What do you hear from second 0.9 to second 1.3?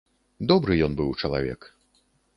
быў